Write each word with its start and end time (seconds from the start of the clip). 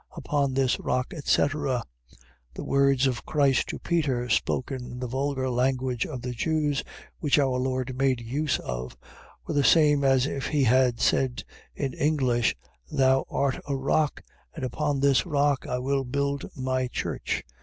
Upon 0.17 0.55
this 0.55 0.79
rock, 0.79 1.13
etc.. 1.15 1.83
.The 2.55 2.63
words 2.63 3.05
of 3.05 3.23
Christ 3.23 3.67
to 3.69 3.77
Peter, 3.77 4.29
spoken 4.29 4.83
in 4.93 4.99
the 4.99 5.05
vulgar 5.05 5.47
language 5.47 6.07
of 6.07 6.23
the 6.23 6.31
Jews 6.31 6.83
which 7.19 7.37
our 7.37 7.59
Lord 7.59 7.95
made 7.95 8.19
use 8.19 8.57
of, 8.61 8.97
were 9.45 9.53
the 9.53 9.63
same 9.63 10.03
as 10.03 10.25
if 10.25 10.47
he 10.47 10.63
had 10.63 10.99
said 10.99 11.43
in 11.75 11.93
English, 11.93 12.55
Thou 12.91 13.27
art 13.29 13.59
a 13.67 13.75
Rock, 13.75 14.23
and 14.55 14.65
upon 14.65 15.01
this 15.01 15.27
rock 15.27 15.67
I 15.67 15.77
will 15.77 16.03
build 16.03 16.49
my 16.57 16.87
church. 16.87 17.43